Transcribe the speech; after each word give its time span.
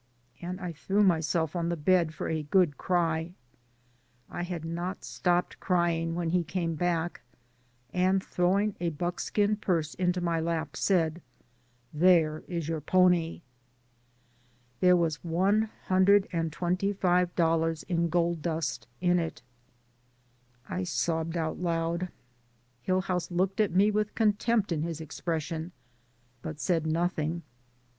And 0.41 0.59
I 0.59 0.71
threw 0.73 1.03
my 1.03 1.19
self 1.19 1.55
on 1.55 1.69
the 1.69 1.77
bed 1.77 2.11
for 2.11 2.27
a 2.27 2.41
good 2.41 2.75
cry. 2.75 3.33
I 4.31 4.41
had 4.41 4.65
not 4.65 5.03
stopped 5.03 5.59
crying 5.59 6.15
when 6.15 6.31
he 6.31 6.43
came 6.43 6.73
back, 6.73 7.21
and 7.93 8.23
throwing 8.23 8.75
a 8.79 8.89
buckskin 8.89 9.57
purse 9.57 9.93
into 9.93 10.19
my 10.19 10.39
lap, 10.39 10.75
said: 10.75 11.21
"There 11.93 12.43
is 12.47 12.67
your 12.67 12.81
pony." 12.81 13.43
There 14.79 14.97
was 14.97 15.23
one 15.23 15.69
hundred 15.85 16.27
and 16.33 16.51
twenty 16.51 16.93
five 16.93 17.35
dollars 17.35 17.83
in 17.83 18.09
gold 18.09 18.41
dust 18.41 18.87
in 19.01 19.19
it. 19.19 19.43
I 20.67 20.83
sobbed 20.83 21.37
out 21.37 21.59
loud. 21.59 22.09
Hillhouse 22.87 23.29
looked 23.29 23.59
at 23.61 23.69
me 23.75 23.91
with 23.91 24.15
contempt 24.15 24.71
in 24.71 24.81
his 24.81 24.99
expression, 24.99 25.71
but 26.41 26.59
said 26.59 26.87
nothing. 26.87 27.43